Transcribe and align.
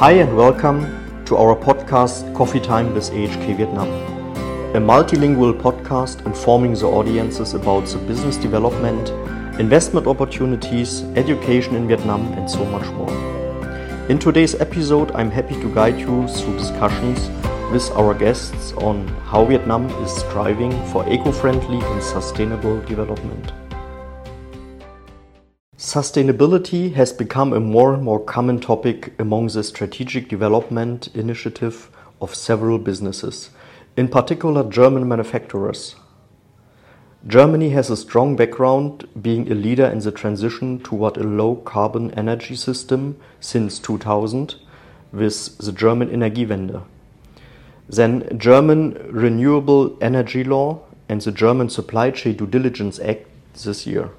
Hi, 0.00 0.12
and 0.12 0.36
welcome 0.36 0.82
to 1.24 1.36
our 1.36 1.56
podcast 1.56 2.32
Coffee 2.32 2.60
Time 2.60 2.94
with 2.94 3.10
AHK 3.10 3.56
Vietnam, 3.56 3.88
a 4.76 4.78
multilingual 4.78 5.52
podcast 5.60 6.24
informing 6.24 6.74
the 6.74 6.86
audiences 6.86 7.54
about 7.54 7.84
the 7.86 7.98
business 8.06 8.36
development, 8.36 9.08
investment 9.58 10.06
opportunities, 10.06 11.02
education 11.16 11.74
in 11.74 11.88
Vietnam, 11.88 12.32
and 12.34 12.48
so 12.48 12.64
much 12.66 12.86
more. 12.92 13.10
In 14.08 14.20
today's 14.20 14.54
episode, 14.54 15.10
I'm 15.16 15.32
happy 15.32 15.60
to 15.60 15.74
guide 15.74 15.98
you 15.98 16.28
through 16.28 16.58
discussions 16.58 17.28
with 17.72 17.90
our 17.96 18.14
guests 18.14 18.74
on 18.74 19.08
how 19.26 19.46
Vietnam 19.46 19.90
is 20.04 20.12
striving 20.12 20.70
for 20.92 21.08
eco 21.08 21.32
friendly 21.32 21.84
and 21.84 22.00
sustainable 22.00 22.80
development. 22.82 23.52
Sustainability 25.78 26.94
has 26.94 27.12
become 27.12 27.52
a 27.52 27.60
more 27.60 27.94
and 27.94 28.02
more 28.02 28.18
common 28.18 28.58
topic 28.58 29.14
among 29.16 29.46
the 29.46 29.62
strategic 29.62 30.28
development 30.28 31.06
initiative 31.14 31.88
of 32.20 32.34
several 32.34 32.80
businesses, 32.80 33.50
in 33.96 34.08
particular 34.08 34.68
German 34.68 35.06
manufacturers. 35.06 35.94
Germany 37.28 37.70
has 37.70 37.90
a 37.90 37.96
strong 37.96 38.34
background 38.34 39.06
being 39.22 39.52
a 39.52 39.54
leader 39.54 39.86
in 39.86 40.00
the 40.00 40.10
transition 40.10 40.80
toward 40.80 41.16
a 41.16 41.22
low 41.22 41.54
carbon 41.54 42.10
energy 42.14 42.56
system 42.56 43.16
since 43.38 43.78
2000 43.78 44.56
with 45.12 45.58
the 45.58 45.70
German 45.70 46.08
Energiewende. 46.08 46.82
Then 47.88 48.36
German 48.36 48.94
Renewable 49.12 49.96
Energy 50.00 50.42
Law 50.42 50.80
and 51.08 51.20
the 51.20 51.30
German 51.30 51.70
Supply 51.70 52.10
Chain 52.10 52.36
Due 52.36 52.48
Diligence 52.48 52.98
Act 52.98 53.28
this 53.54 53.86
year. 53.86 54.10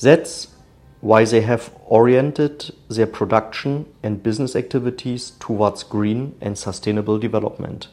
That's 0.00 0.48
why 1.00 1.24
they 1.24 1.42
have 1.42 1.70
oriented 1.86 2.70
their 2.88 3.06
production 3.06 3.86
and 4.02 4.22
business 4.22 4.56
activities 4.56 5.32
towards 5.38 5.82
green 5.84 6.34
and 6.40 6.58
sustainable 6.58 7.18
development. 7.18 7.88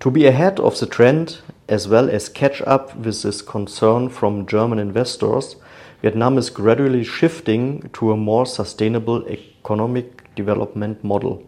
To 0.00 0.10
be 0.10 0.26
ahead 0.26 0.60
of 0.60 0.78
the 0.78 0.86
trend, 0.86 1.38
as 1.68 1.88
well 1.88 2.08
as 2.10 2.28
catch 2.28 2.62
up 2.62 2.94
with 2.96 3.22
this 3.22 3.42
concern 3.42 4.08
from 4.08 4.46
German 4.46 4.78
investors, 4.78 5.56
Vietnam 6.02 6.38
is 6.38 6.50
gradually 6.50 7.02
shifting 7.02 7.88
to 7.94 8.12
a 8.12 8.16
more 8.16 8.46
sustainable 8.46 9.26
economic 9.28 10.34
development 10.34 11.02
model, 11.02 11.42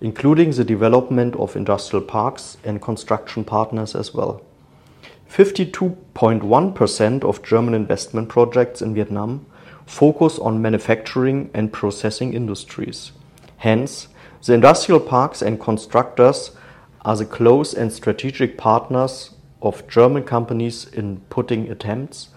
including 0.00 0.52
the 0.52 0.64
development 0.64 1.34
of 1.36 1.56
industrial 1.56 2.04
parks 2.04 2.56
and 2.64 2.80
construction 2.80 3.44
partners 3.44 3.94
as 3.94 4.14
well. 4.14 4.42
52.1% 5.30 7.24
of 7.24 7.42
German 7.42 7.74
investment 7.74 8.28
projects 8.28 8.80
in 8.80 8.94
Vietnam 8.94 9.44
focus 9.88 10.38
on 10.38 10.60
manufacturing 10.60 11.50
and 11.54 11.72
processing 11.72 12.34
industries. 12.34 13.12
Hence, 13.56 14.08
the 14.44 14.52
industrial 14.52 15.00
parks 15.00 15.40
and 15.40 15.58
constructors 15.58 16.50
are 17.06 17.16
the 17.16 17.24
close 17.24 17.72
and 17.72 17.90
strategic 17.90 18.58
partners 18.58 19.34
of 19.62 19.88
German 19.88 20.24
companies 20.24 20.86
in 20.86 21.20
putting 21.30 21.70
attempts 21.70 22.28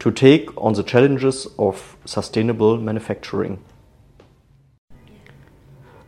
to 0.00 0.10
take 0.10 0.50
on 0.60 0.72
the 0.74 0.82
challenges 0.82 1.46
of 1.60 1.96
sustainable 2.04 2.76
manufacturing. 2.76 3.62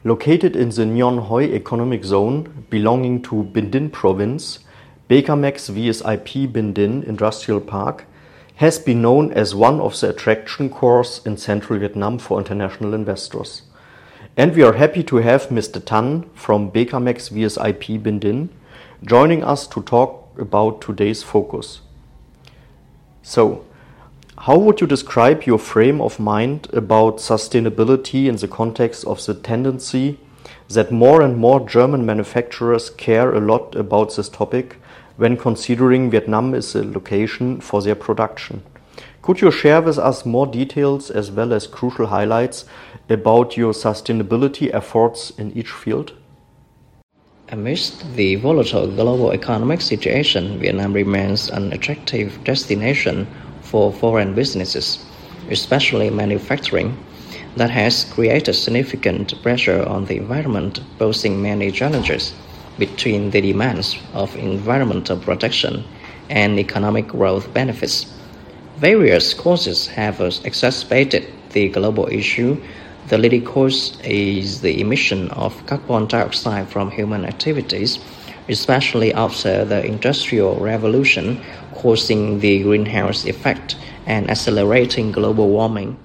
Located 0.03 0.57
in 0.57 0.71
the 0.71 0.85
Nhon 0.85 1.27
Hoi 1.27 1.45
economic 1.45 2.05
zone 2.05 2.67
belonging 2.71 3.23
to 3.23 3.45
Binh 3.53 3.71
Dinh 3.71 3.93
province, 3.93 4.59
Becamex 5.09 5.71
VSIP 5.71 6.53
Binh 6.53 6.75
Dinh 6.75 7.05
Industrial 7.05 7.61
Park 7.61 8.05
has 8.59 8.77
been 8.81 9.01
known 9.01 9.33
as 9.33 9.55
one 9.55 9.81
of 9.81 10.01
the 10.01 10.11
attraction 10.11 10.69
cores 10.69 11.21
in 11.25 11.37
central 11.37 11.79
Vietnam 11.79 12.19
for 12.19 12.41
international 12.41 12.93
investors. 12.93 13.63
And 14.37 14.55
we 14.57 14.65
are 14.65 14.73
happy 14.73 15.05
to 15.05 15.17
have 15.19 15.47
Mr. 15.47 15.85
Tan 15.85 16.29
from 16.35 16.73
Becamex 16.73 17.31
VSIP 17.31 18.03
Binh 18.03 18.49
joining 19.05 19.45
us 19.45 19.69
to 19.69 19.81
talk 19.83 20.37
about 20.41 20.81
today's 20.81 21.23
focus. 21.23 21.83
So, 23.23 23.65
how 24.39 24.59
would 24.59 24.81
you 24.81 24.89
describe 24.89 25.45
your 25.45 25.59
frame 25.61 26.01
of 26.01 26.19
mind 26.19 26.69
about 26.73 27.19
sustainability 27.19 28.27
in 28.27 28.37
the 28.37 28.49
context 28.49 29.05
of 29.05 29.25
the 29.25 29.35
tendency 29.35 30.19
that 30.69 30.91
more 30.91 31.23
and 31.23 31.37
more 31.37 31.61
German 31.61 32.05
manufacturers 32.05 32.91
care 32.91 33.33
a 33.33 33.41
lot 33.41 33.77
about 33.77 34.17
this 34.17 34.29
topic 34.29 34.79
when 35.19 35.37
considering 35.37 36.11
Vietnam 36.11 36.55
as 36.55 36.77
a 36.77 36.85
location 36.85 37.61
for 37.61 37.83
their 37.83 37.97
production. 37.97 38.63
Could 39.21 39.41
you 39.41 39.51
share 39.51 39.83
with 39.83 39.99
us 39.99 40.25
more 40.25 40.47
details 40.47 41.11
as 41.11 41.33
well 41.33 41.53
as 41.53 41.67
crucial 41.67 42.07
highlights 42.07 42.65
about 43.11 43.57
your 43.57 43.73
sustainability 43.73 44.73
efforts 44.73 45.31
in 45.31 45.51
each 45.59 45.71
field? 45.71 46.13
Amidst 47.49 48.15
the 48.15 48.37
volatile 48.37 48.87
global 48.87 49.33
economic 49.33 49.81
situation, 49.81 50.61
Vietnam 50.61 50.93
remains 50.93 51.51
an 51.51 51.73
attractive 51.73 52.39
destination 52.45 53.27
for 53.61 53.93
foreign 53.93 54.35
businesses, 54.35 55.05
especially 55.51 56.11
manufacturing, 56.11 56.97
that 57.57 57.71
has 57.71 58.05
created 58.05 58.53
significant 58.53 59.43
pressure 59.43 59.85
on 59.89 60.05
the 60.05 60.17
environment, 60.17 60.81
posing 60.99 61.43
many 61.43 61.73
challenges 61.73 62.35
between 62.79 63.31
the 63.31 63.41
demands 63.41 63.97
of 64.15 64.35
environmental 64.37 65.17
protection 65.17 65.85
and 66.31 66.59
economic 66.59 67.09
growth 67.09 67.53
benefits. 67.53 68.07
Various 68.77 69.35
causes 69.35 69.87
have 69.89 70.21
exacerbated 70.45 71.27
the 71.51 71.69
global 71.69 72.07
issue. 72.09 72.61
The 73.09 73.19
leading 73.19 73.45
cause 73.45 73.99
is 74.05 74.61
the 74.61 74.81
emission 74.81 75.31
of 75.31 75.67
carbon 75.67 76.07
dioxide 76.07 76.69
from 76.69 76.91
human 76.91 77.25
activities, 77.25 77.99
especially 78.49 79.13
after 79.15 79.65
the 79.65 79.85
Industrial 79.85 80.55
Revolution, 80.57 81.41
causing 81.75 82.41
the 82.41 82.63
greenhouse 82.63 83.25
effect 83.25 83.77
and 84.07 84.31
accelerating 84.31 85.11
global 85.13 85.49
warming. 85.49 85.99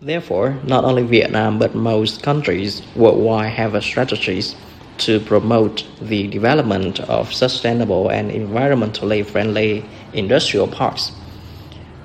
Therefore, 0.00 0.58
not 0.64 0.84
only 0.84 1.02
Vietnam 1.02 1.58
but 1.58 1.74
most 1.74 2.22
countries 2.22 2.82
worldwide 2.96 3.52
have 3.52 3.82
strategies 3.84 4.56
to 5.00 5.18
promote 5.20 5.84
the 6.00 6.28
development 6.28 7.00
of 7.00 7.32
sustainable 7.32 8.08
and 8.10 8.30
environmentally 8.30 9.24
friendly 9.24 9.84
industrial 10.12 10.68
parks. 10.68 11.12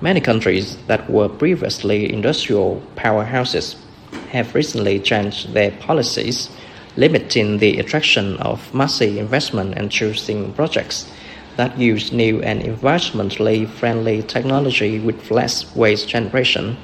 Many 0.01 0.21
countries 0.21 0.77
that 0.87 1.09
were 1.09 1.29
previously 1.29 2.11
industrial 2.11 2.81
powerhouses 2.95 3.75
have 4.29 4.55
recently 4.55 4.99
changed 4.99 5.53
their 5.53 5.71
policies, 5.71 6.49
limiting 6.95 7.57
the 7.57 7.79
attraction 7.79 8.37
of 8.37 8.73
massive 8.73 9.17
investment 9.17 9.73
and 9.77 9.91
choosing 9.91 10.53
projects 10.53 11.11
that 11.57 11.77
use 11.77 12.11
new 12.11 12.41
and 12.41 12.61
environmentally 12.61 13.67
friendly 13.67 14.21
technology 14.23 14.99
with 14.99 15.31
less 15.31 15.75
waste 15.75 16.07
generation. 16.07 16.77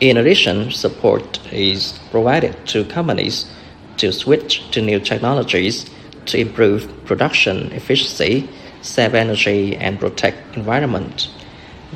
In 0.00 0.16
addition, 0.16 0.70
support 0.70 1.40
is 1.52 1.98
provided 2.10 2.66
to 2.68 2.84
companies 2.84 3.50
to 3.98 4.12
switch 4.12 4.70
to 4.70 4.80
new 4.80 5.00
technologies 5.00 5.90
to 6.26 6.38
improve 6.38 6.88
production 7.06 7.72
efficiency, 7.72 8.48
save 8.82 9.14
energy, 9.14 9.76
and 9.76 9.98
protect 9.98 10.56
environment. 10.56 11.28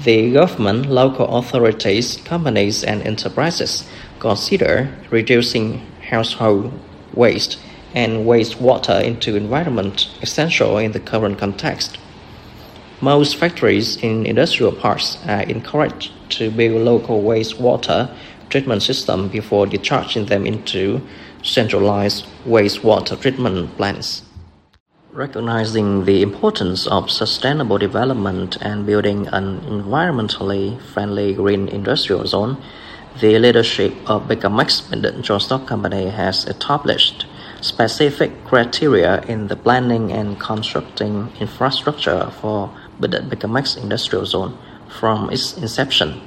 The 0.05 0.33
government, 0.33 0.87
local 0.87 1.27
authorities, 1.37 2.17
companies, 2.25 2.83
and 2.83 3.03
enterprises 3.03 3.89
consider 4.21 4.91
reducing 5.11 5.87
household 6.09 6.73
waste 7.13 7.59
and 7.95 8.25
wastewater 8.27 9.03
into 9.05 9.37
environment 9.37 10.09
essential 10.23 10.79
in 10.79 10.93
the 10.93 11.01
current 11.01 11.39
context. 11.39 11.99
Most 13.03 13.37
factories 13.37 13.97
in 13.97 14.25
industrial 14.25 14.73
parks 14.73 15.19
are 15.27 15.43
encouraged 15.43 16.13
to 16.31 16.51
build 16.51 16.83
local 16.83 17.23
wastewater 17.23 18.15
treatment 18.53 18.83
system 18.83 19.29
before 19.29 19.67
discharging 19.67 20.27
them 20.27 20.47
into 20.47 21.01
centralized 21.43 22.27
wastewater 22.47 23.19
treatment 23.21 23.77
plants. 23.79 24.23
Recognizing 25.13 26.05
the 26.05 26.23
importance 26.23 26.87
of 26.87 27.11
sustainable 27.11 27.79
development 27.79 28.57
and 28.61 28.87
building 28.87 29.27
an 29.29 29.61
environmentally 29.63 30.81
friendly 30.93 31.35
green 31.35 31.69
industrial 31.69 32.27
zone, 32.27 32.57
the 33.21 33.39
leadership 33.39 33.93
of 34.07 34.29
Becamex 34.29 34.89
Joint 35.23 35.43
Stock 35.43 35.67
Company 35.67 36.09
has 36.09 36.47
established 36.47 37.27
specific 37.61 38.31
criteria 38.45 39.23
in 39.29 39.49
the 39.49 39.57
planning 39.57 40.13
and 40.13 40.41
constructing 40.41 41.31
infrastructure 41.41 42.31
for 42.41 42.71
Becamex 43.01 43.77
Industrial 43.77 44.25
Zone 44.25 44.57
from 44.89 45.31
its 45.31 45.57
inception. 45.57 46.21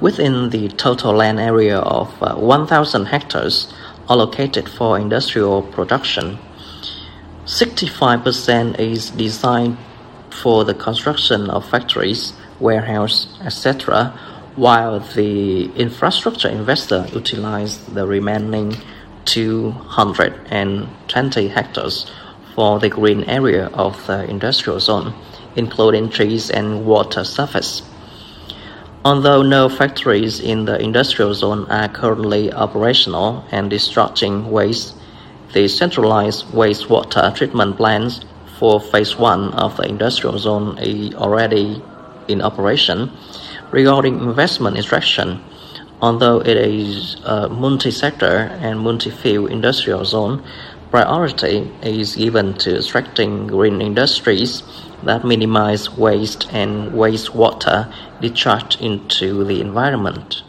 Within 0.00 0.50
the 0.50 0.68
total 0.68 1.14
land 1.14 1.40
area 1.40 1.78
of 1.78 2.22
uh, 2.22 2.36
1,000 2.36 3.06
hectares, 3.06 3.72
allocated 4.08 4.68
for 4.68 4.96
industrial 4.98 5.62
production. 5.62 6.38
65% 7.44 8.78
is 8.78 9.10
designed 9.10 9.76
for 10.30 10.64
the 10.64 10.74
construction 10.74 11.50
of 11.50 11.68
factories, 11.68 12.34
warehouse, 12.60 13.26
etc., 13.42 14.12
while 14.56 15.00
the 15.00 15.66
infrastructure 15.76 16.48
investor 16.48 17.06
utilized 17.12 17.94
the 17.94 18.06
remaining 18.06 18.74
220 19.26 21.48
hectares 21.48 22.10
for 22.54 22.78
the 22.78 22.88
green 22.88 23.22
area 23.24 23.66
of 23.74 24.06
the 24.06 24.24
industrial 24.30 24.80
zone, 24.80 25.12
including 25.56 26.08
trees 26.08 26.48
and 26.50 26.86
water 26.86 27.22
surface. 27.22 27.82
Although 29.06 29.42
no 29.42 29.68
factories 29.68 30.40
in 30.40 30.64
the 30.64 30.82
industrial 30.82 31.32
zone 31.32 31.70
are 31.70 31.88
currently 31.88 32.52
operational 32.52 33.44
and 33.52 33.70
discharging 33.70 34.50
waste, 34.50 34.96
the 35.52 35.68
centralized 35.68 36.46
wastewater 36.46 37.32
treatment 37.32 37.76
plants 37.76 38.22
for 38.58 38.80
phase 38.80 39.16
one 39.16 39.54
of 39.54 39.76
the 39.76 39.84
industrial 39.84 40.40
zone 40.40 40.76
is 40.78 41.14
already 41.14 41.80
in 42.26 42.42
operation. 42.42 43.12
Regarding 43.70 44.18
investment 44.18 44.76
instruction, 44.76 45.40
although 46.02 46.40
it 46.40 46.56
is 46.56 47.14
a 47.24 47.48
multi-sector 47.48 48.50
and 48.60 48.80
multi-field 48.80 49.52
industrial 49.52 50.04
zone, 50.04 50.42
priority 50.90 51.70
is 51.82 52.16
given 52.16 52.54
to 52.54 52.78
attracting 52.78 53.46
green 53.46 53.80
industries 53.80 54.62
that 55.02 55.24
minimize 55.24 55.90
waste 55.90 56.48
and 56.52 56.92
wastewater 56.92 57.92
discharge 58.20 58.80
into 58.80 59.44
the 59.44 59.60
environment. 59.60 60.42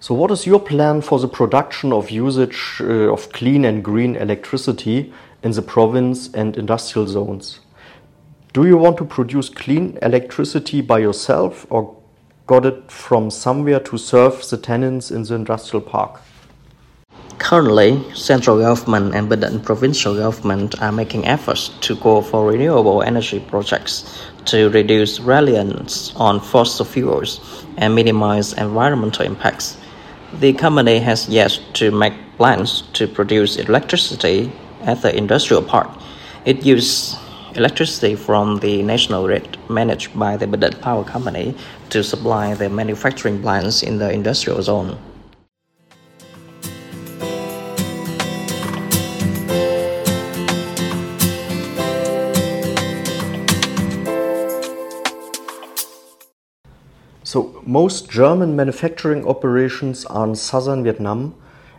So, 0.00 0.14
what 0.14 0.30
is 0.30 0.46
your 0.46 0.60
plan 0.60 1.00
for 1.00 1.18
the 1.18 1.28
production 1.28 1.92
of 1.92 2.10
usage 2.10 2.76
uh, 2.80 3.12
of 3.12 3.32
clean 3.32 3.64
and 3.64 3.82
green 3.82 4.14
electricity 4.16 5.12
in 5.42 5.52
the 5.52 5.62
province 5.62 6.32
and 6.32 6.56
industrial 6.56 7.08
zones? 7.08 7.60
Do 8.52 8.66
you 8.66 8.76
want 8.76 8.96
to 8.98 9.04
produce 9.04 9.48
clean 9.48 9.98
electricity 10.02 10.80
by 10.80 10.98
yourself 10.98 11.66
or 11.68 11.96
got 12.46 12.64
it 12.64 12.90
from 12.90 13.30
somewhere 13.30 13.80
to 13.80 13.98
serve 13.98 14.48
the 14.48 14.56
tenants 14.56 15.10
in 15.10 15.24
the 15.24 15.34
industrial 15.34 15.82
park? 15.82 16.20
Currently, 17.38 18.14
central 18.14 18.58
government 18.58 19.14
and 19.14 19.28
Badan 19.28 19.60
provincial 19.60 20.14
government 20.14 20.82
are 20.82 20.92
making 20.92 21.26
efforts 21.26 21.70
to 21.80 21.94
go 21.96 22.20
for 22.20 22.50
renewable 22.50 23.02
energy 23.02 23.38
projects 23.40 24.22
to 24.46 24.68
reduce 24.70 25.20
reliance 25.20 26.12
on 26.16 26.40
fossil 26.40 26.84
fuels 26.84 27.64
and 27.76 27.94
minimize 27.94 28.52
environmental 28.52 29.24
impacts. 29.24 29.76
The 30.40 30.52
company 30.52 30.98
has 30.98 31.28
yet 31.28 31.58
to 31.74 31.90
make 31.90 32.12
plans 32.36 32.82
to 32.94 33.06
produce 33.06 33.56
electricity 33.56 34.52
at 34.82 35.00
the 35.00 35.16
industrial 35.16 35.62
park. 35.62 35.88
It 36.44 36.66
uses 36.66 37.16
electricity 37.54 38.14
from 38.14 38.58
the 38.58 38.82
national 38.82 39.24
grid 39.24 39.56
managed 39.70 40.18
by 40.18 40.36
the 40.36 40.46
Badan 40.46 40.80
Power 40.80 41.04
Company 41.04 41.54
to 41.90 42.02
supply 42.02 42.54
the 42.54 42.68
manufacturing 42.68 43.40
plants 43.40 43.82
in 43.82 43.98
the 43.98 44.10
industrial 44.10 44.60
zone. 44.60 44.98
Most 57.68 58.08
German 58.08 58.56
manufacturing 58.56 59.28
operations 59.28 60.06
are 60.06 60.26
in 60.26 60.36
southern 60.36 60.84
Vietnam, 60.84 61.34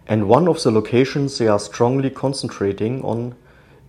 and 0.05 0.29
one 0.29 0.47
of 0.47 0.61
the 0.61 0.69
locations 0.69 1.39
they 1.39 1.47
are 1.47 1.57
strongly 1.57 2.11
concentrating 2.11 3.03
on 3.03 3.33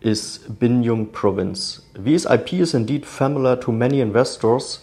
is 0.00 0.38
Bình 0.49 0.82
Dương 0.82 1.12
province. 1.12 1.82
VSIP 1.93 2.58
is 2.58 2.73
indeed 2.73 3.05
familiar 3.05 3.55
to 3.56 3.70
many 3.70 4.00
investors 4.00 4.79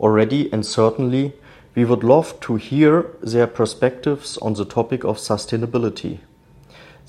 already, 0.00 0.50
and 0.50 0.64
certainly 0.64 1.34
we 1.74 1.84
would 1.84 2.02
love 2.02 2.40
to 2.40 2.56
hear 2.56 3.18
their 3.20 3.46
perspectives 3.46 4.38
on 4.38 4.54
the 4.54 4.64
topic 4.64 5.04
of 5.04 5.18
sustainability. 5.18 6.20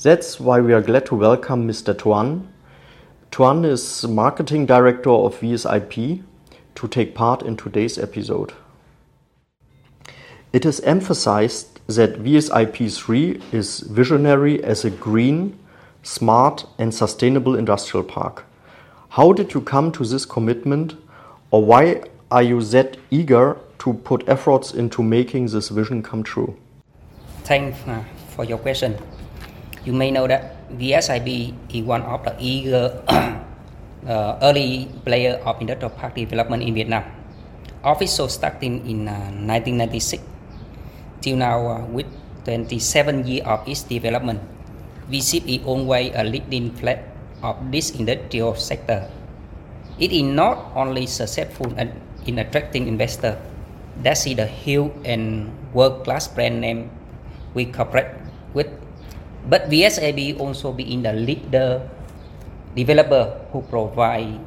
That's 0.04 0.42
why 0.42 0.60
we 0.60 0.74
are 0.74 0.81
glad 0.81 1.06
to 1.06 1.15
welcome 1.15 1.65
Mr. 1.65 1.98
Tuan. 1.98 2.50
Tuan 3.31 3.63
is 3.63 4.06
marketing 4.06 4.65
director 4.65 5.12
of 5.12 5.39
VSIP 5.39 6.21
to 6.75 6.88
take 6.89 7.15
part 7.15 7.42
in 7.42 7.56
today's 7.56 7.98
episode. 7.98 8.51
It 10.54 10.68
is 10.70 10.80
emphasized 10.82 11.82
that 11.88 12.22
VSIP3 12.22 13.42
is 13.52 13.80
visionary 13.90 14.64
as 14.64 14.86
a 14.86 14.92
green, 14.92 15.58
smart, 16.04 16.68
and 16.78 16.94
sustainable 16.94 17.56
industrial 17.56 18.04
park. 18.04 18.46
How 19.18 19.34
did 19.34 19.56
you 19.56 19.62
come 19.62 19.92
to 19.94 20.06
this 20.06 20.28
commitment, 20.30 20.94
or 21.50 21.66
why 21.66 22.04
are 22.30 22.44
you 22.44 22.62
that 22.70 22.98
eager 23.10 23.58
to 23.80 23.94
put 24.06 24.30
efforts 24.30 24.76
into 24.76 25.02
making 25.02 25.48
this 25.48 25.70
vision 25.70 26.04
come 26.04 26.22
true? 26.22 26.56
Thanks 27.42 27.82
uh, 27.88 28.04
for 28.38 28.46
your 28.46 28.60
question. 28.60 28.94
You 29.86 29.94
may 29.94 30.12
know 30.12 30.28
that 30.28 30.70
VSIP 30.78 31.74
is 31.74 31.82
one 31.82 32.04
of 32.04 32.24
the 32.26 32.36
eager 32.38 33.02
uh, 33.10 34.38
early 34.44 34.88
player 35.04 35.42
of 35.46 35.60
industrial 35.60 35.90
park 35.90 36.14
development 36.14 36.62
in 36.62 36.76
Vietnam. 36.76 37.06
Official 37.84 38.30
starting 38.30 38.86
in 38.88 39.08
uh, 39.08 39.34
1996 39.50 40.33
till 41.24 41.40
now 41.40 41.64
uh, 41.64 41.81
with 41.88 42.06
27 42.44 43.24
years 43.24 43.48
of 43.48 43.64
its 43.64 43.88
development. 43.88 44.44
VSIP 45.08 45.48
is 45.48 45.62
always 45.64 46.12
a 46.12 46.28
leading 46.28 46.75
flag 46.75 47.00
of 47.40 47.56
this 47.72 47.96
industrial 47.96 48.56
sector. 48.60 49.08
It 49.96 50.12
is 50.12 50.24
not 50.28 50.75
only 50.75 51.08
successful 51.08 51.72
in 52.28 52.36
attracting 52.40 52.88
investors 52.92 53.40
that 54.04 54.20
see 54.20 54.36
the 54.36 54.48
huge 54.48 54.92
and 55.08 55.48
world-class 55.72 56.28
brand 56.28 56.60
name 56.60 56.92
we 57.54 57.72
cooperate 57.72 58.12
with, 58.54 58.68
but 59.48 59.70
VSIP 59.72 60.40
also 60.40 60.74
being 60.74 61.04
the 61.04 61.14
leader 61.14 61.88
developer 62.75 63.40
who 63.52 63.62
provide 63.62 64.40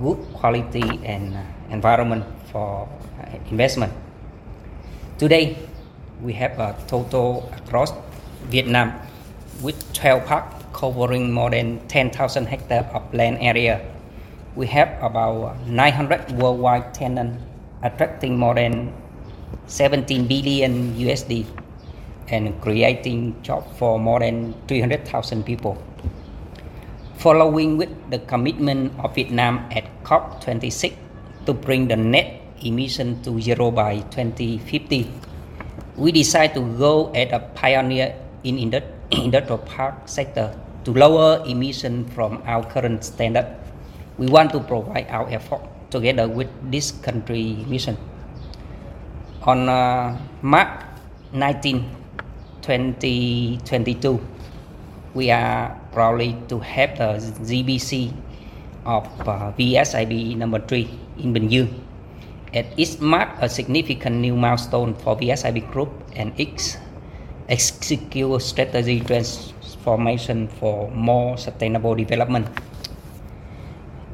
good 0.00 0.18
quality 0.32 0.84
and 1.04 1.34
uh, 1.34 1.42
environment 1.70 2.24
for 2.52 2.88
uh, 3.18 3.50
investment. 3.50 3.92
Today, 5.18 5.56
we 6.22 6.32
have 6.34 6.58
a 6.58 6.76
total 6.86 7.50
across 7.56 7.92
Vietnam 8.48 8.92
with 9.62 9.76
12 9.92 10.24
parks 10.24 10.64
covering 10.72 11.32
more 11.32 11.50
than 11.50 11.80
10,000 11.88 12.46
hectares 12.46 12.86
of 12.92 13.02
land 13.14 13.38
area. 13.40 13.80
We 14.54 14.66
have 14.68 14.90
about 15.02 15.66
900 15.66 16.32
worldwide 16.32 16.94
tenants 16.94 17.42
attracting 17.82 18.38
more 18.38 18.54
than 18.54 18.92
17 19.66 20.26
billion 20.26 20.94
USD 20.94 21.46
and 22.28 22.60
creating 22.60 23.40
jobs 23.42 23.66
for 23.78 23.98
more 23.98 24.20
than 24.20 24.54
300,000 24.68 25.44
people. 25.44 25.76
Following 27.18 27.78
with 27.78 27.90
the 28.10 28.18
commitment 28.18 28.92
of 28.98 29.14
Vietnam 29.14 29.66
at 29.70 29.84
COP26 30.04 30.94
to 31.46 31.52
bring 31.54 31.88
the 31.88 31.96
net 31.96 32.40
emission 32.62 33.22
to 33.22 33.40
zero 33.40 33.70
by 33.70 34.00
2050, 34.10 35.10
we 35.96 36.10
decide 36.10 36.54
to 36.54 36.60
go 36.78 37.10
as 37.14 37.30
a 37.32 37.38
pioneer 37.54 38.14
in 38.42 38.70
the 38.70 38.82
industrial 39.10 39.58
park 39.58 39.94
sector 40.06 40.50
to 40.84 40.92
lower 40.92 41.42
emission 41.46 42.04
from 42.10 42.42
our 42.46 42.62
current 42.66 43.04
standard. 43.04 43.46
We 44.18 44.26
want 44.26 44.52
to 44.52 44.60
provide 44.60 45.08
our 45.08 45.28
effort 45.30 45.62
together 45.90 46.28
with 46.28 46.48
this 46.70 46.90
country 46.90 47.64
mission. 47.66 47.96
On 49.42 49.68
uh, 49.68 50.18
March 50.42 50.82
19, 51.32 51.84
2022, 52.62 54.20
we 55.14 55.30
are 55.30 55.78
proudly 55.92 56.36
to 56.48 56.58
have 56.58 56.98
the 56.98 57.18
GBC 57.42 58.12
of 58.84 59.06
uh, 59.28 59.52
VSIP 59.56 60.36
number 60.36 60.58
3 60.58 60.88
in 61.22 61.32
Bình 61.32 61.48
Dương 61.48 61.83
it 62.54 63.00
marked 63.00 63.42
a 63.42 63.48
significant 63.48 64.22
new 64.22 64.36
milestone 64.36 64.94
for 64.94 65.16
VSIP 65.18 65.70
Group 65.72 65.90
and 66.14 66.30
its 66.38 66.78
execute 67.48 68.40
strategy 68.42 69.00
transformation 69.00 70.46
for 70.46 70.90
more 70.90 71.36
sustainable 71.36 71.94
development. 71.94 72.46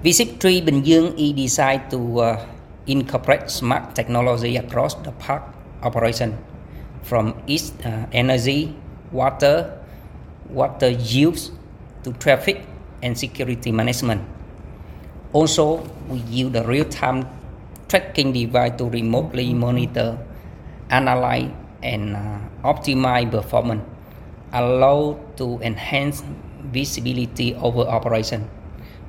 VSIP 0.03 0.41
3 0.41 0.65
Bình 0.65 0.81
Dương 0.81 1.13
is 1.21 1.37
designed 1.37 1.93
to 1.93 2.01
uh, 2.21 2.41
incorporate 2.89 3.53
smart 3.53 3.93
technology 3.95 4.57
across 4.57 4.97
the 5.05 5.13
park 5.21 5.45
operation 5.85 6.33
from 7.05 7.37
its 7.47 7.77
uh, 7.85 8.09
energy, 8.13 8.73
water, 9.13 9.69
water 10.49 10.89
use 10.89 11.53
to 12.05 12.13
traffic 12.17 12.65
and 13.05 13.13
security 13.13 13.69
management. 13.71 14.25
Also, 15.33 15.85
we 16.09 16.19
use 16.33 16.51
the 16.53 16.65
real-time 16.65 17.29
tracking 17.91 18.31
device 18.33 18.79
to 18.79 18.87
remotely 18.87 19.53
monitor, 19.53 20.15
analyze, 20.95 21.51
and 21.83 22.15
uh, 22.15 22.39
optimize 22.63 23.27
performance, 23.27 23.83
allow 24.55 25.19
to 25.35 25.59
enhance 25.59 26.23
visibility 26.71 27.55
over 27.59 27.83
operation, 27.83 28.49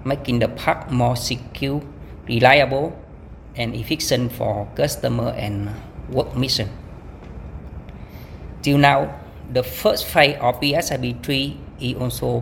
making 0.03 0.39
the 0.41 0.49
park 0.57 0.89
more 0.89 1.15
secure, 1.15 1.79
reliable, 2.27 2.97
and 3.55 3.75
efficient 3.75 4.33
for 4.33 4.65
customer 4.73 5.29
and 5.37 5.69
work 6.09 6.35
mission. 6.35 6.67
Till 8.65 8.79
now, 8.81 9.13
the 9.53 9.61
first 9.61 10.07
phase 10.07 10.37
of 10.41 10.59
VSIP 10.59 11.21
3 11.23 11.57
is 11.81 11.95
also 12.01 12.41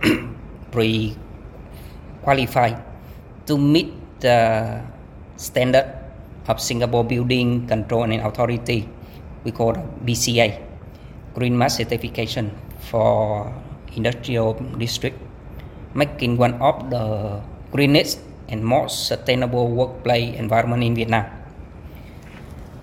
pre-qualified 0.72 1.16
to 3.46 3.58
meet 3.58 3.92
the 4.20 4.80
standard 5.38 5.86
of 6.50 6.58
Singapore 6.58 7.06
Building 7.06 7.64
Control 7.70 8.10
and 8.10 8.20
Authority, 8.20 8.90
we 9.46 9.54
call 9.54 9.72
BCA, 10.04 10.58
Green 11.32 11.56
Mark 11.56 11.70
Certification 11.70 12.50
for 12.90 13.46
Industrial 13.94 14.52
District, 14.76 15.16
making 15.94 16.36
one 16.36 16.58
of 16.60 16.90
the 16.90 17.38
greenest 17.70 18.20
and 18.50 18.60
most 18.60 19.06
sustainable 19.06 19.70
workplace 19.70 20.34
environment 20.36 20.82
in 20.82 20.94
Vietnam. 20.98 21.24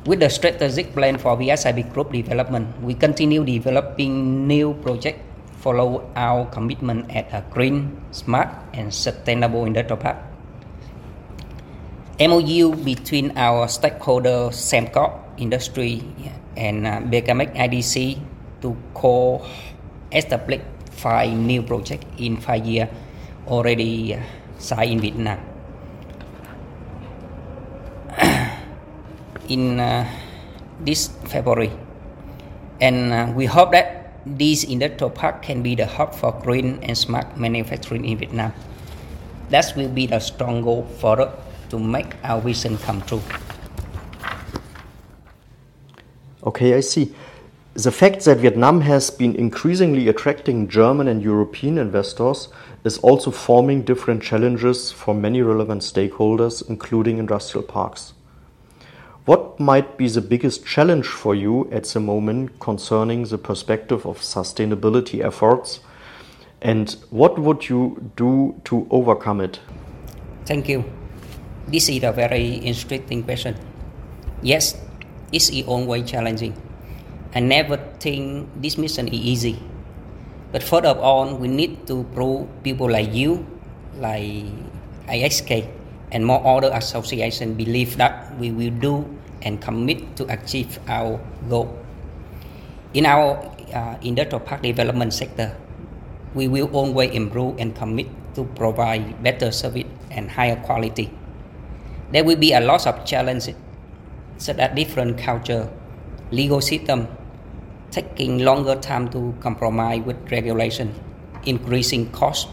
With 0.06 0.22
the 0.22 0.30
strategic 0.30 0.94
plan 0.94 1.18
for 1.18 1.36
VSIP 1.36 1.92
group 1.92 2.14
development, 2.14 2.70
we 2.82 2.94
continue 2.94 3.44
developing 3.44 4.48
new 4.48 4.74
projects 4.80 5.22
follow 5.66 6.06
our 6.14 6.46
commitment 6.54 7.10
at 7.10 7.26
a 7.34 7.42
green, 7.50 7.98
smart, 8.14 8.54
and 8.78 8.94
sustainable 8.94 9.66
industrial 9.66 9.98
park. 9.98 10.35
MOU 12.16 12.80
between 12.80 13.36
our 13.36 13.68
stakeholder 13.68 14.48
Sembcorp 14.48 15.20
Industry 15.36 16.00
and 16.56 16.88
uh, 16.88 17.04
Becamex 17.04 17.52
IDC 17.52 18.24
to 18.64 18.72
co-establish 18.96 20.62
five 20.96 21.36
new 21.36 21.60
projects 21.62 22.08
in 22.16 22.40
five 22.40 22.64
years 22.64 22.88
already 23.48 24.16
uh, 24.16 24.24
signed 24.58 24.92
in 24.92 25.00
Vietnam. 25.04 25.40
in 29.52 29.80
uh, 29.84 30.08
this 30.80 31.12
February. 31.28 31.72
And 32.80 33.12
uh, 33.12 33.34
we 33.36 33.44
hope 33.44 33.74
that 33.76 34.24
this 34.26 34.64
industrial 34.64 35.12
park 35.12 35.44
can 35.44 35.62
be 35.62 35.76
the 35.76 35.86
hub 35.86 36.16
for 36.16 36.32
green 36.32 36.80
and 36.82 36.98
smart 36.98 37.36
manufacturing 37.36 38.06
in 38.08 38.18
Vietnam. 38.20 38.54
That 39.50 39.74
will 39.76 39.92
be 39.92 40.08
the 40.08 40.20
strong 40.24 40.64
goal 40.64 40.88
for 40.98 41.20
us 41.20 41.45
to 41.76 41.84
make 41.84 42.16
our 42.24 42.42
vision 42.42 42.78
come 42.78 43.02
true. 43.02 43.22
Okay, 46.44 46.74
I 46.76 46.80
see. 46.80 47.14
The 47.74 47.92
fact 47.92 48.24
that 48.24 48.38
Vietnam 48.38 48.82
has 48.82 49.10
been 49.10 49.36
increasingly 49.36 50.08
attracting 50.08 50.70
German 50.70 51.10
and 51.10 51.22
European 51.22 51.78
investors 51.78 52.48
is 52.86 52.98
also 53.00 53.32
forming 53.32 53.82
different 53.82 54.24
challenges 54.24 54.92
for 54.92 55.14
many 55.14 55.42
relevant 55.42 55.82
stakeholders, 55.82 56.64
including 56.70 57.18
industrial 57.18 57.68
parks. 57.68 58.14
What 59.26 59.60
might 59.60 59.98
be 59.98 60.08
the 60.08 60.22
biggest 60.22 60.66
challenge 60.66 61.08
for 61.08 61.36
you 61.36 61.70
at 61.72 61.84
the 61.86 62.00
moment 62.00 62.60
concerning 62.60 63.24
the 63.26 63.38
perspective 63.38 64.06
of 64.06 64.20
sustainability 64.20 65.26
efforts? 65.26 65.82
And 66.62 66.96
what 67.10 67.38
would 67.38 67.68
you 67.68 68.12
do 68.16 68.62
to 68.66 68.88
overcome 68.90 69.42
it? 69.42 69.60
Thank 70.46 70.70
you. 70.70 70.86
This 71.66 71.90
is 71.90 72.06
a 72.06 72.14
very 72.14 72.62
interesting 72.62 73.26
question. 73.26 73.58
Yes, 74.46 74.78
it's 75.34 75.50
in 75.50 75.66
own 75.66 75.90
way 75.90 76.06
challenging. 76.06 76.54
I 77.34 77.42
never 77.42 77.82
think 77.98 78.54
this 78.62 78.78
mission 78.78 79.10
is 79.10 79.18
easy. 79.18 79.58
But 80.54 80.62
further 80.62 80.94
on, 80.94 81.42
we 81.42 81.50
need 81.50 81.90
to 81.90 82.06
prove 82.14 82.46
people 82.62 82.86
like 82.86 83.10
you, 83.18 83.50
like 83.98 84.46
AHK, 85.10 85.66
and 86.14 86.22
more 86.22 86.38
other 86.46 86.70
associations 86.70 87.58
believe 87.58 87.98
that 87.98 88.38
we 88.38 88.54
will 88.54 88.72
do 88.78 89.02
and 89.42 89.58
commit 89.58 90.16
to 90.22 90.30
achieve 90.30 90.78
our 90.86 91.18
goal. 91.50 91.74
In 92.94 93.10
our 93.10 93.42
uh, 93.74 93.98
industrial 94.06 94.46
park 94.46 94.62
development 94.62 95.18
sector, 95.18 95.58
we 96.38 96.48
will 96.48 96.70
always 96.78 97.10
improve 97.10 97.58
and 97.58 97.74
commit 97.76 98.06
to 98.38 98.46
provide 98.54 99.24
better 99.24 99.50
service 99.50 99.90
and 100.14 100.30
higher 100.30 100.62
quality. 100.62 101.10
There 102.12 102.24
will 102.24 102.38
be 102.38 102.54
a 102.54 102.60
lot 102.60 102.86
of 102.86 103.06
challenges, 103.06 103.56
such 104.38 104.58
as 104.58 104.76
different 104.76 105.18
culture, 105.18 105.70
legal 106.32 106.62
system, 106.62 107.08
taking 107.92 108.40
longer 108.40 108.76
time 108.76 109.10
to 109.10 109.34
compromise 109.40 110.04
with 110.06 110.18
regulation, 110.32 110.94
increasing 111.46 112.12
cost, 112.12 112.48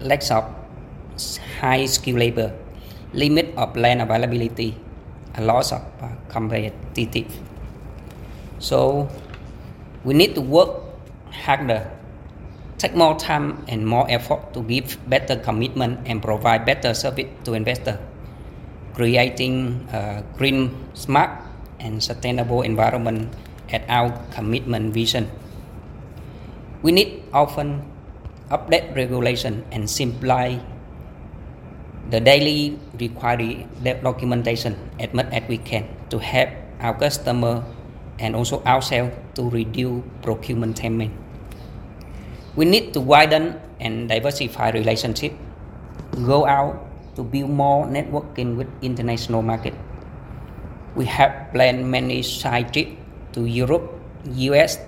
lack 0.00 0.22
of 0.30 0.44
high 1.60 1.86
skilled 1.86 2.18
labor, 2.18 2.52
limit 3.12 3.54
of 3.56 3.76
land 3.76 4.02
availability, 4.02 4.76
a 5.36 5.42
loss 5.42 5.72
of 5.72 5.82
uh, 6.00 6.08
competitive. 6.28 7.32
So 8.58 9.08
we 10.04 10.14
need 10.14 10.34
to 10.34 10.40
work 10.40 10.80
harder, 11.32 11.90
take 12.78 12.94
more 12.94 13.18
time 13.18 13.64
and 13.68 13.86
more 13.86 14.06
effort 14.10 14.54
to 14.54 14.62
give 14.62 14.98
better 15.08 15.36
commitment 15.36 16.06
and 16.06 16.22
provide 16.22 16.64
better 16.64 16.94
service 16.94 17.26
to 17.44 17.54
investors, 17.54 17.98
creating 18.94 19.84
a 19.92 20.22
green, 20.38 20.70
smart, 20.94 21.30
and 21.78 22.02
sustainable 22.02 22.62
environment 22.62 23.28
at 23.70 23.82
our 23.90 24.14
commitment 24.30 24.94
vision. 24.94 25.28
We 26.82 26.92
need 26.92 27.26
often 27.32 27.82
update 28.50 28.94
regulation 28.94 29.64
and 29.72 29.90
simplify 29.90 30.58
the 32.10 32.20
daily 32.20 32.78
required 33.00 33.66
documentation 33.82 34.76
as 35.00 35.12
much 35.12 35.26
as 35.32 35.42
we 35.48 35.58
can 35.58 35.88
to 36.10 36.18
help 36.18 36.50
our 36.80 36.94
customer 36.94 37.64
and 38.20 38.36
also 38.36 38.62
ourselves 38.62 39.10
to 39.34 39.48
reduce 39.48 40.04
procurement 40.22 40.76
timing. 40.76 41.16
We 42.54 42.64
need 42.64 42.92
to 42.94 43.00
widen 43.00 43.58
and 43.80 44.08
diversify 44.08 44.70
relationship, 44.70 45.32
go 46.12 46.46
out 46.46 46.83
to 47.16 47.22
build 47.22 47.50
more 47.50 47.86
networking 47.86 48.56
with 48.56 48.68
international 48.82 49.42
market. 49.42 49.74
We 50.94 51.06
have 51.06 51.52
planned 51.52 51.90
many 51.90 52.22
side 52.22 52.72
trips 52.72 52.92
to 53.32 53.46
Europe, 53.46 53.90
US, 54.26 54.78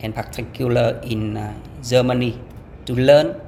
and 0.00 0.14
particular 0.14 1.00
in 1.02 1.36
uh, 1.36 1.54
Germany 1.82 2.40
to 2.86 2.94
learn 2.94 3.40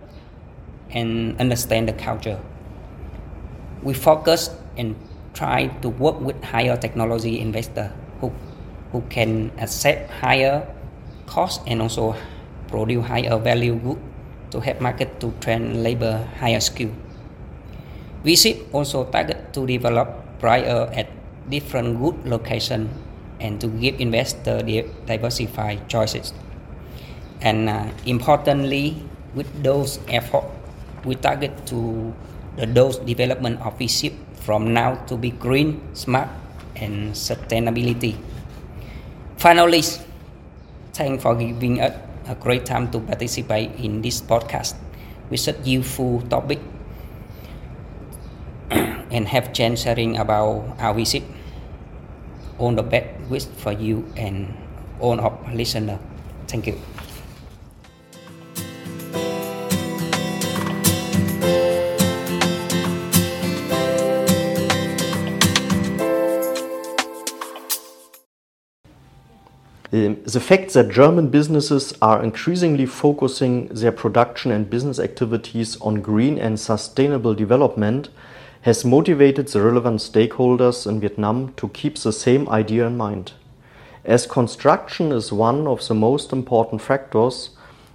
and 0.91 1.39
understand 1.41 1.89
the 1.89 1.93
culture 1.93 2.41
we 3.83 3.95
focus 3.95 4.51
and 4.77 4.95
try 5.33 5.67
to 5.81 5.89
work 5.89 6.21
with 6.21 6.37
higher 6.45 6.77
technology 6.77 7.41
investor 7.41 7.93
who, 8.21 8.33
who 8.93 9.01
can 9.09 9.51
accept 9.59 10.11
higher 10.11 10.67
cost 11.27 11.63
and 11.67 11.81
also 11.81 12.15
produce 12.69 13.07
higher 13.07 13.39
value 13.39 13.77
good 13.77 13.99
to 14.51 14.61
help 14.61 14.81
market 14.81 15.21
to 15.21 15.33
train 15.41 15.83
labor 15.83 16.27
higher 16.39 16.61
skill. 16.61 16.91
We 18.23 18.37
should 18.37 18.69
also 18.73 19.05
target 19.09 19.53
to 19.57 19.67
develop 19.67 20.13
prior 20.41 20.93
at 20.93 21.09
different 21.49 22.01
good 22.01 22.17
location 22.29 22.93
and 23.41 23.61
to 23.61 23.69
give 23.69 24.01
investor 24.01 24.61
diversified 25.09 25.89
choices. 25.89 26.33
And 27.41 27.69
uh, 27.69 27.89
importantly, 28.05 29.01
with 29.35 29.49
those 29.63 29.99
efforts, 30.09 30.47
we 31.05 31.17
target 31.17 31.67
to 31.73 32.13
the 32.57 32.67
dose 32.67 32.99
development 32.99 33.61
of 33.65 33.81
ship 33.89 34.13
from 34.45 34.75
now 34.75 35.01
to 35.09 35.17
be 35.17 35.31
green, 35.31 35.81
smart, 35.95 36.29
and 36.77 37.13
sustainability. 37.17 38.17
Finally, 39.41 39.81
thanks 40.93 41.23
for 41.23 41.35
giving 41.35 41.81
us 41.81 41.97
a 42.29 42.35
great 42.35 42.67
time 42.67 42.91
to 42.93 43.01
participate 43.01 43.73
in 43.81 44.03
this 44.03 44.21
podcast 44.21 44.77
with 45.31 45.41
such 45.41 45.57
useful 45.65 46.21
topic 46.29 46.61
and 49.11 49.29
have 49.29 49.53
chance 49.53 49.83
sharing 49.83 50.17
about 50.17 50.77
our 50.79 50.95
visit. 50.95 51.23
All 52.59 52.73
the 52.73 52.83
best 52.83 53.09
wish 53.29 53.47
for 53.47 53.73
you 53.73 54.05
and 54.17 54.55
all 55.01 55.21
of 55.21 55.55
listener. 55.55 55.99
Thank 56.47 56.67
you. 56.67 56.81
Um, 69.93 70.23
the 70.23 70.39
fact 70.39 70.73
that 70.75 70.89
German 70.89 71.31
businesses 71.31 71.93
are 72.01 72.23
increasingly 72.23 72.87
focusing 72.87 73.67
their 73.69 73.91
production 73.91 74.53
and 74.53 74.71
business 74.71 75.01
activities 75.01 75.81
on 75.81 76.01
green 76.01 76.39
and 76.39 76.61
sustainable 76.61 77.35
development 77.35 78.09
has 78.63 78.85
motivated 78.85 79.49
the 79.49 79.63
relevant 79.63 80.01
stakeholders 80.01 80.87
in 80.87 81.01
Vietnam 81.01 81.53
to 81.55 81.69
keep 81.69 81.97
the 81.99 82.13
same 82.13 82.49
idea 82.51 82.87
in 82.87 82.97
mind. 82.97 83.33
As 84.05 84.27
construction 84.27 85.13
is 85.13 85.33
one 85.33 85.67
of 85.67 85.87
the 85.87 85.95
most 85.95 86.33
important 86.33 86.83
factors 86.83 87.51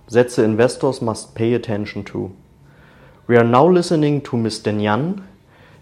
that 0.10 0.30
the 0.32 0.44
investors 0.44 1.02
must 1.02 1.36
pay 1.36 1.54
attention 1.54 2.04
to. 2.06 2.36
We 3.28 3.38
are 3.38 3.44
now 3.44 3.68
listening 3.68 4.22
to 4.22 4.38
Mr. 4.38 4.74
Nhan. 4.74 5.24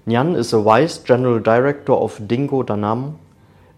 Nhan 0.07 0.37
is 0.37 0.53
a 0.53 0.59
Vice 0.59 0.97
General 0.97 1.39
Director 1.39 1.93
of 1.93 2.27
DINCO 2.27 2.63
Danam, 2.63 3.17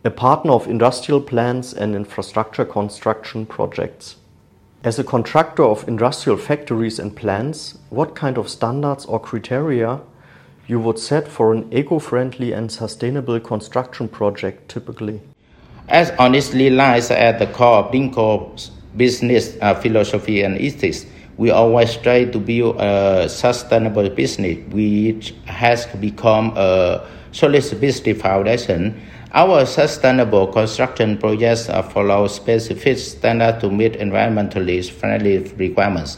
a 0.04 0.12
partner 0.12 0.54
of 0.54 0.68
industrial 0.68 1.22
plants 1.22 1.74
and 1.74 1.96
infrastructure 1.96 2.66
construction 2.66 3.46
projects. 3.46 4.18
As 4.84 5.00
a 5.00 5.04
contractor 5.04 5.64
of 5.64 5.88
industrial 5.88 6.38
factories 6.38 7.00
and 7.00 7.16
plants, 7.16 7.80
what 7.90 8.16
kind 8.16 8.38
of 8.38 8.50
standards 8.50 9.06
or 9.06 9.20
criteria 9.20 10.02
you 10.68 10.80
would 10.80 10.98
set 10.98 11.28
for 11.28 11.54
an 11.54 11.72
eco-friendly 11.72 12.52
and 12.52 12.72
sustainable 12.72 13.40
construction 13.40 14.08
project 14.08 14.70
typically? 14.70 15.22
As 15.88 16.12
honestly 16.18 16.70
lies 16.70 17.12
at 17.12 17.38
the 17.38 17.48
core 17.48 17.86
of 17.86 17.92
DINCO's 17.92 18.72
business 18.98 19.56
uh, 19.62 19.76
philosophy 19.76 20.42
and 20.42 20.60
ethics, 20.60 21.06
we 21.38 21.52
always 21.52 21.96
try 21.98 22.26
to 22.26 22.40
build 22.40 22.78
a 22.80 23.30
sustainable 23.30 24.10
business 24.10 24.58
which 24.72 25.36
has 25.46 25.86
become 26.00 26.54
a 26.56 27.06
solid 27.32 27.64
business 27.80 28.20
foundation. 28.20 29.00
Our 29.34 29.66
sustainable 29.66 30.48
construction 30.48 31.18
projects 31.18 31.68
follow 31.68 32.26
specific 32.28 32.98
standards 32.98 33.62
to 33.62 33.70
meet 33.70 33.94
environmentally 33.94 34.90
friendly 34.90 35.40
requirements. 35.58 36.18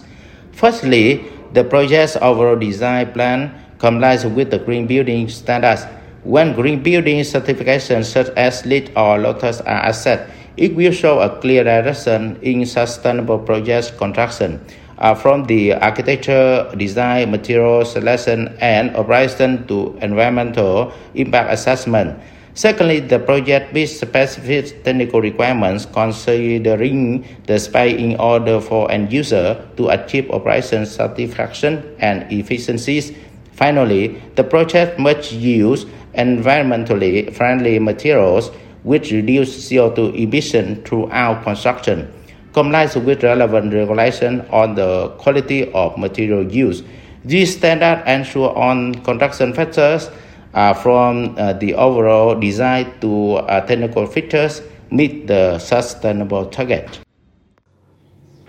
Firstly, 0.51 1.25
the 1.53 1.63
project's 1.63 2.15
overall 2.17 2.55
design 2.55 3.11
plan 3.11 3.66
complies 3.79 4.25
with 4.25 4.51
the 4.51 4.59
green 4.59 4.87
building 4.87 5.29
standards. 5.29 5.85
When 6.23 6.53
green 6.53 6.83
building 6.83 7.21
certifications 7.21 8.05
such 8.05 8.27
as 8.35 8.65
LEED 8.65 8.91
or 8.95 9.17
Lotus 9.17 9.61
are 9.61 9.87
assessed, 9.87 10.29
it 10.57 10.75
will 10.75 10.91
show 10.91 11.19
a 11.21 11.29
clear 11.39 11.63
direction 11.63 12.37
in 12.41 12.65
sustainable 12.65 13.39
project 13.39 13.97
construction. 13.97 14.59
Uh, 14.97 15.13
from 15.13 15.45
the 15.45 15.73
architecture, 15.73 16.65
design, 16.75 17.29
material 17.29 17.85
selection, 17.85 18.49
and 18.59 18.95
operation 18.97 19.61
to 19.67 19.95
environmental 20.01 20.91
impact 21.13 21.53
assessment. 21.53 22.17
Secondly, 22.57 22.99
the 22.99 23.19
project 23.19 23.71
meets 23.71 24.01
specific 24.01 24.81
technical 24.83 25.21
requirements 25.21 25.85
considering 25.85 27.21
the 27.45 27.59
spec 27.59 27.93
in 27.93 28.17
order 28.17 28.59
for 28.59 28.89
end 28.89 29.13
user 29.13 29.61
to 29.77 29.89
achieve 29.93 30.25
operation 30.31 30.83
satisfaction 30.87 31.85
and 31.99 32.25
efficiencies. 32.33 33.13
Finally, 33.57 34.21
the 34.35 34.43
project 34.43 34.99
must 34.99 35.31
use 35.31 35.85
environmentally 36.13 37.33
friendly 37.33 37.79
materials 37.79 38.51
which 38.83 39.11
reduce 39.11 39.49
CO2 39.67 40.13
emission 40.15 40.83
throughout 40.83 41.43
construction, 41.43 42.07
complies 42.53 42.95
with 42.95 43.23
relevant 43.23 43.73
regulation 43.73 44.41
on 44.51 44.75
the 44.75 45.09
quality 45.17 45.71
of 45.73 45.97
material 45.97 46.45
used. 46.51 46.85
These 47.25 47.57
standards 47.57 48.03
ensure 48.07 48.55
on 48.55 48.93
construction 49.03 49.53
factors 49.53 50.11
uh, 50.53 50.75
from 50.75 51.35
uh, 51.37 51.53
the 51.53 51.73
overall 51.73 52.39
design 52.39 52.93
to 53.01 53.37
uh, 53.37 53.65
technical 53.65 54.05
features 54.05 54.61
meet 54.91 55.25
the 55.25 55.57
sustainable 55.57 56.45
target. 56.45 56.99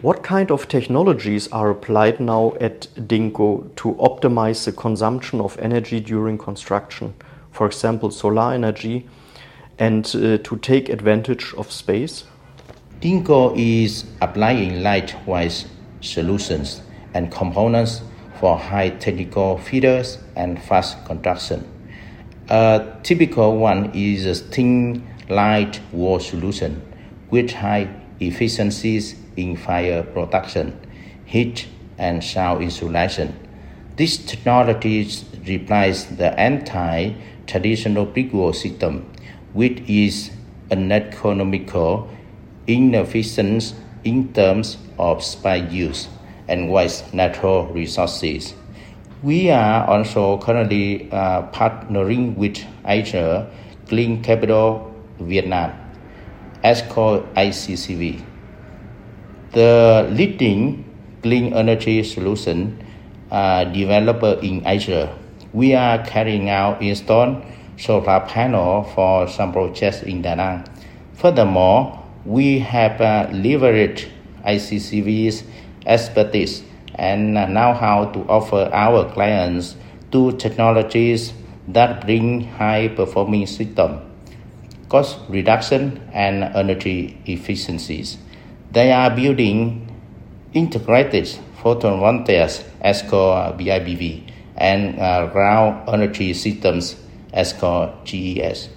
What 0.01 0.23
kind 0.23 0.53
of 0.53 0.69
technologies 0.69 1.49
are 1.49 1.71
applied 1.71 2.21
now 2.21 2.55
at 2.61 2.83
DINCO 3.09 3.75
to 3.75 3.95
optimize 3.95 4.65
the 4.65 4.71
consumption 4.71 5.41
of 5.41 5.59
energy 5.59 5.99
during 5.99 6.39
construction? 6.39 7.15
For 7.51 7.67
example, 7.67 8.13
solar 8.13 8.55
energy 8.55 9.09
and 9.77 10.07
uh, 10.15 10.39
to 10.39 10.57
take 10.63 10.89
advantage 10.89 11.53
of 11.55 11.73
space? 11.73 12.23
DINCO 13.01 13.55
is 13.57 14.05
applying 14.21 14.85
lightweight 14.85 15.67
solutions 16.01 16.81
and 17.15 17.33
components 17.33 18.03
for 18.39 18.57
high 18.57 18.91
technical 18.91 19.59
feeders 19.59 20.19
and 20.37 20.63
fast 20.63 21.05
construction. 21.07 21.67
A 22.51 22.87
typical 23.03 23.57
one 23.57 23.91
is 23.95 24.27
a 24.27 24.35
thin 24.37 25.05
light 25.29 25.81
wall 25.91 26.21
solution 26.21 26.81
with 27.31 27.51
high 27.51 27.89
efficiencies 28.21 29.17
in 29.39 29.57
fire 29.57 30.03
protection, 30.03 30.79
heat, 31.25 31.67
and 31.97 32.23
sound 32.23 32.63
insulation. 32.63 33.35
This 33.97 34.17
technology 34.19 35.09
replaces 35.47 36.17
the 36.17 36.39
anti-traditional 36.39 38.07
brick 38.07 38.33
wall 38.33 38.53
system, 38.53 39.11
which 39.53 39.81
is 39.89 40.31
uneconomical, 40.71 42.09
inefficient 42.67 43.75
in 44.05 44.33
terms 44.33 44.77
of 44.99 45.23
space 45.25 45.71
use, 45.73 46.09
and 46.49 46.71
waste 46.71 47.13
natural 47.15 47.67
resources. 47.67 48.55
We 49.23 49.51
are 49.51 49.87
also 49.89 50.39
currently 50.39 51.11
uh, 51.11 51.51
partnering 51.51 52.37
with 52.37 52.65
Asia 52.87 53.51
Clean 53.89 54.23
Capital 54.23 54.95
Vietnam, 55.19 55.73
as 56.63 56.83
called 56.83 57.27
ACCV, 57.35 58.23
the 59.59 60.07
leading 60.15 60.87
clean 61.21 61.53
energy 61.53 62.05
solution 62.05 62.79
uh, 63.33 63.65
developer 63.65 64.39
in 64.41 64.63
Asia. 64.65 65.11
We 65.53 65.75
are 65.75 65.99
carrying 66.07 66.49
out 66.49 66.81
install 66.81 67.43
solar 67.77 68.21
panel 68.21 68.85
for 68.95 69.27
some 69.27 69.51
projects 69.53 70.03
in 70.03 70.23
Da 70.23 70.37
Nang. 70.37 70.63
Furthermore, 71.15 71.99
we 72.25 72.61
have 72.61 73.01
uh, 73.01 73.27
leveraged 73.35 74.07
ACCV's 74.47 75.43
expertise 75.87 76.63
and 76.95 77.35
know 77.35 77.75
how 77.75 78.07
to 78.15 78.21
offer 78.31 78.71
our 78.73 79.11
clients 79.11 79.75
two 80.13 80.39
technologies 80.39 81.33
that 81.67 82.07
bring 82.07 82.47
high 82.47 82.87
performing 82.87 83.47
system, 83.47 83.99
cost 84.89 85.19
reduction 85.29 85.99
and 86.13 86.45
energy 86.45 87.19
efficiencies. 87.27 88.19
They 88.71 88.93
are 88.93 89.11
building 89.11 89.97
integrated 90.53 91.29
photovoltaics 91.63 92.65
as 92.81 93.03
called 93.03 93.59
BIPV 93.59 94.31
and 94.57 94.99
uh, 95.01 95.27
ground 95.27 95.89
energy 95.89 96.35
systems 96.35 96.97
as 97.33 97.53
called 97.53 98.05
GES. 98.05 98.69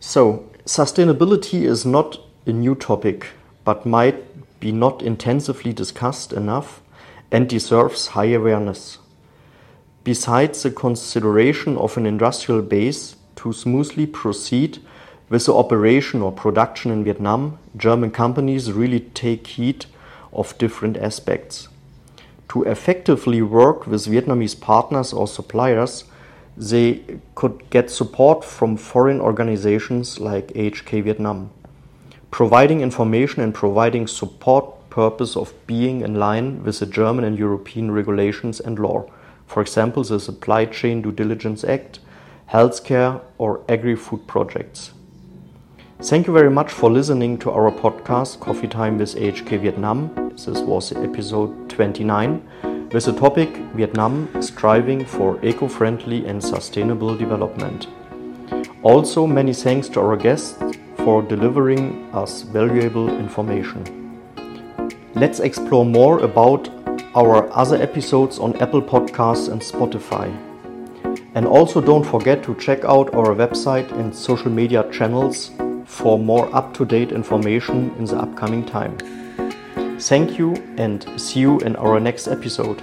So, 0.00 0.50
sustainability 0.64 1.62
is 1.62 1.84
not 1.86 2.18
a 2.46 2.52
new 2.52 2.74
topic, 2.74 3.28
but 3.64 3.86
might 3.86 4.60
be 4.60 4.70
not 4.70 5.02
intensively 5.02 5.72
discussed 5.72 6.32
enough 6.32 6.82
and 7.30 7.48
deserves 7.48 8.08
high 8.08 8.32
awareness. 8.32 8.98
Besides 10.04 10.62
the 10.62 10.70
consideration 10.70 11.76
of 11.78 11.96
an 11.96 12.06
industrial 12.06 12.62
base 12.62 13.16
to 13.36 13.52
smoothly 13.52 14.06
proceed 14.06 14.78
with 15.28 15.46
the 15.46 15.54
operation 15.54 16.22
or 16.22 16.32
production 16.32 16.90
in 16.90 17.04
Vietnam, 17.04 17.58
German 17.76 18.10
companies 18.10 18.72
really 18.72 19.00
take 19.00 19.46
heed 19.46 19.86
of 20.32 20.56
different 20.58 20.96
aspects. 20.96 21.68
To 22.50 22.62
effectively 22.64 23.42
work 23.42 23.86
with 23.86 24.06
Vietnamese 24.06 24.60
partners 24.60 25.12
or 25.12 25.26
suppliers, 25.26 26.04
they 26.56 27.02
could 27.34 27.68
get 27.70 27.90
support 27.90 28.44
from 28.44 28.76
foreign 28.76 29.20
organizations 29.20 30.20
like 30.20 30.48
HK 30.48 31.04
Vietnam 31.04 31.50
providing 32.34 32.80
information 32.80 33.40
and 33.44 33.54
providing 33.54 34.08
support 34.08 34.90
purpose 34.90 35.36
of 35.36 35.54
being 35.68 36.00
in 36.00 36.16
line 36.16 36.64
with 36.64 36.80
the 36.80 36.86
German 36.86 37.24
and 37.24 37.38
European 37.38 37.92
regulations 37.92 38.58
and 38.58 38.76
law. 38.76 39.08
For 39.46 39.62
example, 39.62 40.02
the 40.02 40.18
Supply 40.18 40.64
Chain 40.64 41.00
Due 41.00 41.12
Diligence 41.12 41.62
Act, 41.62 42.00
healthcare, 42.50 43.20
or 43.38 43.60
agri-food 43.68 44.26
projects. 44.26 44.93
Thank 46.02 46.26
you 46.26 46.34
very 46.34 46.50
much 46.50 46.72
for 46.72 46.90
listening 46.90 47.38
to 47.38 47.50
our 47.52 47.70
podcast 47.70 48.40
Coffee 48.40 48.66
Time 48.66 48.98
with 48.98 49.14
AHK 49.14 49.60
Vietnam. 49.60 50.32
This 50.34 50.58
was 50.58 50.92
episode 50.92 51.70
29 51.70 52.88
with 52.92 53.04
the 53.04 53.12
topic 53.12 53.56
Vietnam 53.74 54.28
striving 54.42 55.04
for 55.06 55.42
eco-friendly 55.42 56.26
and 56.26 56.42
sustainable 56.42 57.16
development. 57.16 57.86
Also, 58.82 59.24
many 59.26 59.54
thanks 59.54 59.88
to 59.90 60.00
our 60.00 60.16
guests 60.16 60.58
for 60.96 61.22
delivering 61.22 62.10
us 62.12 62.42
valuable 62.42 63.08
information. 63.08 64.20
Let's 65.14 65.38
explore 65.40 65.86
more 65.86 66.18
about 66.18 66.68
our 67.14 67.50
other 67.52 67.80
episodes 67.80 68.40
on 68.40 68.56
Apple 68.56 68.82
Podcasts 68.82 69.48
and 69.48 69.60
Spotify. 69.60 70.28
And 71.36 71.46
also 71.46 71.80
don't 71.80 72.04
forget 72.04 72.42
to 72.42 72.54
check 72.56 72.84
out 72.84 73.14
our 73.14 73.34
website 73.34 73.90
and 73.92 74.14
social 74.14 74.50
media 74.50 74.84
channels 74.90 75.50
for 75.84 76.18
more 76.18 76.54
up 76.54 76.74
to 76.74 76.84
date 76.84 77.12
information 77.12 77.94
in 77.98 78.04
the 78.04 78.16
upcoming 78.16 78.64
time. 78.64 78.96
Thank 79.98 80.38
you 80.38 80.54
and 80.76 81.08
see 81.20 81.40
you 81.40 81.60
in 81.60 81.76
our 81.76 82.00
next 82.00 82.28
episode. 82.28 82.82